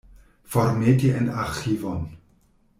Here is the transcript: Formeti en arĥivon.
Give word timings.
Formeti 0.53 1.13
en 1.19 1.29
arĥivon. 1.45 2.05